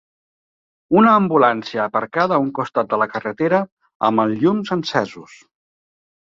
Una 1.01 1.11
ambulància 1.17 1.83
aparcada 1.83 2.35
a 2.37 2.43
un 2.45 2.49
costat 2.61 2.89
de 2.95 2.99
la 3.03 3.09
carretera 3.13 3.61
amb 4.09 4.25
els 4.25 4.35
llums 4.47 4.75
encesos. 4.79 5.37